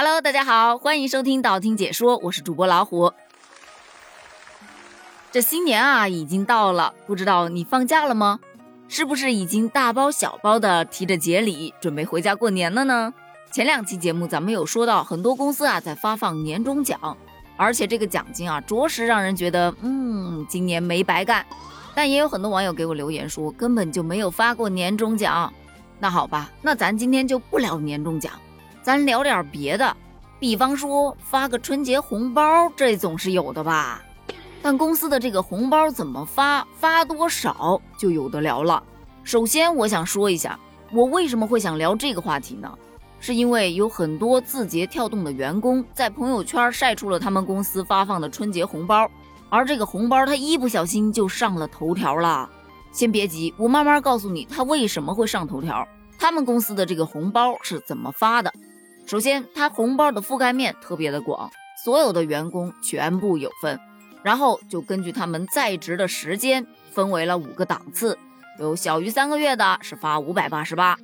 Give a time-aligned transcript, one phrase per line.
[0.00, 3.12] Hello，大家好，欢迎收听道听解说，我是主播老虎。
[5.32, 8.38] 这新年啊，已经到了，不知道你放假了吗？
[8.86, 13.12] 是不是已经大包小包的提着节礼，准备回家过年了呢？
[13.50, 17.16] 前两期节目咱们有说到，很多公司啊在发放年终奖，
[17.56, 21.44] 而且这个奖金啊，着实让人觉得，嗯，今年没白干。
[21.96, 25.52] 但也有很多网友给我留言说，根本就没有发过年终奖。
[25.98, 28.32] 那好吧，那咱今天就不聊年终奖。
[28.88, 29.94] 咱聊点别的，
[30.40, 34.00] 比方说发个春节红包，这总是有的吧？
[34.62, 38.82] 但公司的这个红包怎么发，发多少就有的聊了。
[39.24, 40.58] 首先，我想说一下，
[40.90, 42.78] 我为什么会想聊这个话题呢？
[43.20, 49.06] 是因为有很多字节跳动的员工在朋友圈晒出了他们公司发放的春节红包，
[49.50, 52.48] 而这个红包他一不小心就上了头条了。
[52.90, 55.86] 先别急，我慢慢告诉你他为什么会上头条，
[56.18, 58.50] 他们公司的这个红包是怎么发的。
[59.08, 61.50] 首先，它红包的覆盖面特别的广，
[61.82, 63.80] 所有的员工全部有份。
[64.22, 68.18] 然后就根据他们在职的时间分为了五个档次，
[68.60, 70.98] 有小于三个月的是发五百八十八，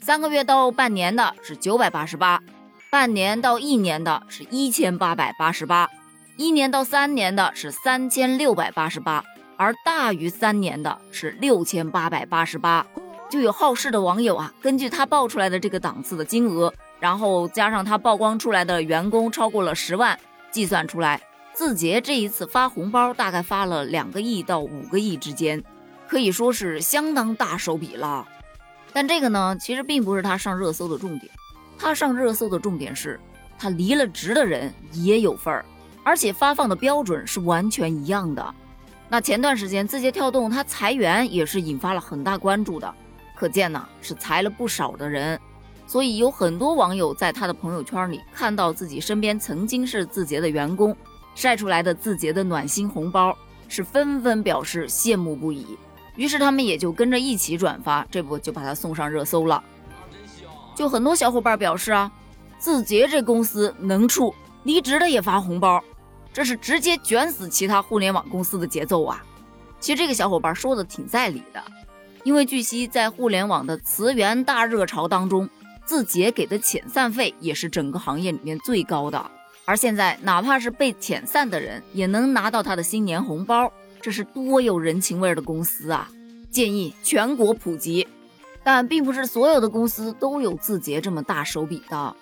[0.00, 2.42] 三个月到半年的是九百八十八，
[2.90, 5.90] 半年到一年的是一千八百八十八，
[6.38, 9.22] 一年到三年的是三千六百八十八，
[9.58, 12.86] 而大于三年的是六千八百八十八。
[13.28, 16.72] 就有好事的网友啊，根据他报出来的这个档次的金额。
[17.00, 20.16] 然后加上他曝光出来的员工超过了十万，
[20.52, 21.20] 计算出来，
[21.54, 25.62] 字节这一次发红包大概发了两个亿到五个亿之间，
[26.06, 28.28] 可以说是相当大手笔了。
[28.92, 31.32] 但这个呢，其实并不是他上热搜的重点，
[31.78, 33.18] 他上热搜的重点是
[33.58, 35.64] 他离了职的人也有份儿，
[36.04, 38.54] 而且发放的标准是完全一样的。
[39.08, 42.94] 那前段时间字节跳动他裁员也是引发了很大关注的，
[43.34, 45.40] 可见呢是裁了不少的人。
[45.90, 50.96] 所以有很多网友在他的朋友圈里看到自己身边曾经是字节的员工
[51.34, 55.76] 晒出来的字节的暖心红包，是纷纷表示羡慕不已。
[56.14, 59.60] 于是他们也就跟着一起转发，这不就把他送上热搜了。
[60.76, 62.08] 就很多小伙伴表示啊，
[62.56, 64.32] 字节这公司能处，
[64.62, 65.82] 离职的也发红包，
[66.32, 69.20] 这是直接卷死其他互联网公司的节奏啊。
[69.80, 71.60] 其实这个小伙伴说的挺在理的，
[72.22, 75.50] 因为据悉在互联网的辞员大热潮当中。
[75.90, 79.28] 字节给的遣散费也是整个行业里面最高的，
[79.64, 86.08] 而现在哪怕是被遣散的人也能拿到他的新年红包，这是多有人情味的公司啊！
[86.48, 88.06] 建议全国普及，
[88.62, 92.14] 但并不是所有的公司都有字节这么大手笔的。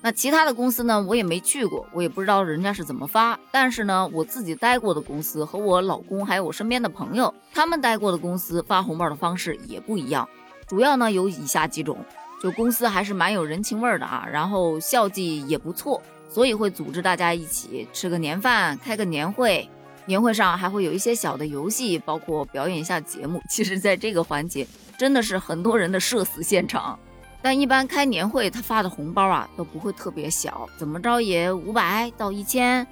[0.00, 1.00] 那其他的公司呢？
[1.02, 3.38] 我也没去过，我也不知道人家是怎么发。
[3.52, 10.28] 但是呢，我自己待过的公司和我老公还有我身边的朋友，他们待过的公司发红包的方式也不一样，
[10.66, 12.04] 主要呢有以下几种。
[12.42, 19.68] 就公司还是蛮有人情味的啊，然后校绩也不错，所以会组织大家一起吃个年饭，开个年会。
[20.04, 23.40] 年会上还会有一些小的游戏，包括表演一下节目。
[23.48, 24.66] 其实，在这个环节
[24.98, 26.98] 真的是很多人的社死现场。
[27.40, 32.84] 但一般开年会他发的红包啊都不会特别小，怎么着也五百到一千，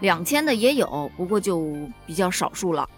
[0.00, 1.72] 两千的也有，不过就
[2.04, 2.88] 比较少数了。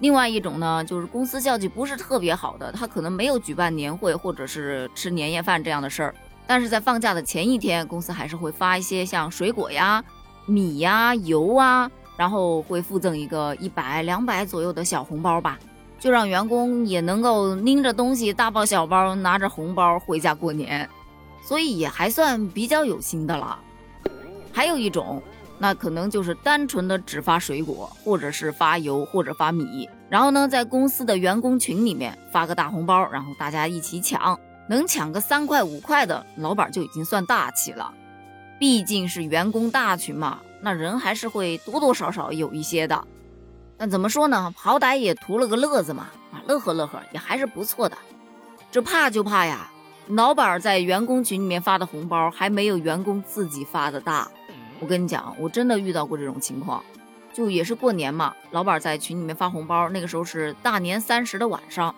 [0.00, 6.14] 另外一种呢，就是公司效绩不是特别好的，他可能没有举办年会或者是吃年夜饭这样的事儿，
[6.46, 10.02] 但是在放假的前一天，公司还是会发一些像水果呀、
[10.46, 15.58] 米呀、油啊，然后会附赠一个一百、两百左右的小红包吧，
[15.98, 20.88] 就让员工也能够拎着东西，大包小包拿着红包回家过年，
[21.42, 23.58] 所以也还算比较有心的了。
[24.50, 25.22] 还有一种。
[25.62, 37.92] 那可能就是单纯的只发水果，或者是发油，或者发米，然后呢，在公司的员工群里面发个大红包，然后大家一起抢，能抢个三块五块的，老板就已经算大气了。
[38.58, 43.06] 毕竟是员工大群嘛，那人还是会多多少少有一些的。
[43.76, 47.98] 但怎么说呢，好歹也图了个乐子嘛，啊，乐呵乐呵也还是不错的。
[48.70, 49.70] 这怕就怕呀，
[50.06, 54.26] 老板在员工群里面发的红包还没有员工自己发的大。
[54.80, 56.82] 我跟你讲，我真的遇到过这种情况，
[57.32, 61.94] 就也是过年嘛，老板在群里面发红包，那个时候是大年三十的晚上，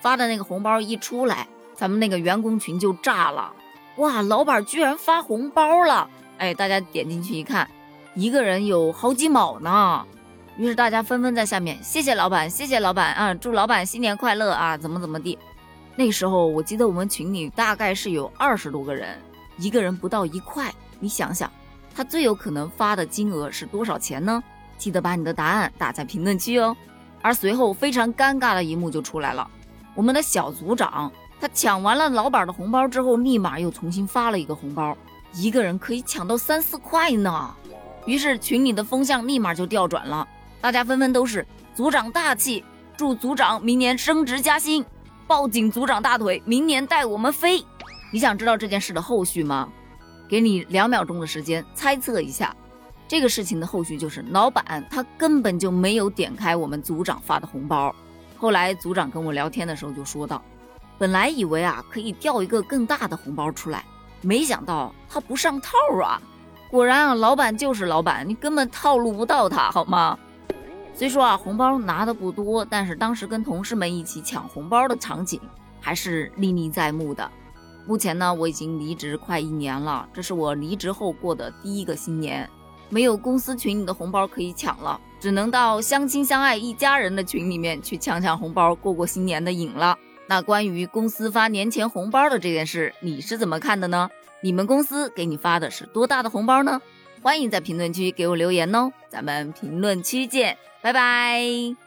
[0.00, 3.52] 发的那个红包一出来，咱们那个员工群就炸了，
[3.98, 6.08] 哇，老板居然发红包了！
[6.38, 7.68] 哎，大家点进去一看，
[8.14, 10.04] 一个人有好几毛呢，
[10.56, 15.38] 于是大家纷纷在下面谢谢老板，谢谢老板啊，祝老板新年快乐啊，怎么怎么地。
[15.94, 19.16] 那时候我记得我们群里大概是有二十多个人，
[19.58, 21.48] 一个人不到一块，你想想。
[21.94, 24.42] 他最有可能发的金额是多少钱呢？
[24.76, 26.76] 记得把你的答案打在评论区哦。
[27.22, 29.48] 而随后非常尴尬的一幕就出来了，
[29.94, 31.10] 我们的小组长
[31.40, 34.96] 他抢完了老板的红包之后，立马又重新发了一个红包，
[35.32, 37.54] 一个人可以抢到三四块呢。
[38.04, 40.26] 于是群里的风向立马就调转了，
[40.60, 42.62] 大家纷纷都是组长大气，
[42.96, 44.84] 祝组长明年升职加薪，
[45.26, 47.64] 抱紧组长大腿，明年带我们飞。
[48.12, 49.70] 你想知道这件事的后续吗？
[50.28, 52.54] 给你两秒钟的时间猜测一下。
[53.06, 57.94] 这个事情的后续就是，老板他根本就没有点开我们组长发的红包。
[58.36, 60.42] 后来组长跟我聊天的时候就说道。
[60.96, 63.84] 本来以为啊可以调一个更大的红包出来，
[64.22, 65.72] 没想到他不上套
[66.02, 66.22] 啊！
[66.70, 70.16] 果然啊，老板就是老板，你根本套路不到他，好吗？
[70.94, 75.40] 虽说啊红包拿的不多，但是当时跟同事们一起抢红包的场景
[75.80, 77.28] 还是历历在目的。
[77.86, 82.48] 目前呢，我已经离职快一年了，这是我离职后过的第一个新年，
[82.88, 89.98] 没有公司群里的红包可以抢了，只能到相亲相爱一家人的群里面去抢抢红包，过过新年的瘾了。
[90.26, 94.08] 那关于公司发年前红包的这件事，你是怎么看的呢？
[94.42, 96.80] 你们公司给你发的是多大的红包呢？
[97.22, 101.83] 欢迎在评论区给我留言哦，咱们评论区见，拜拜。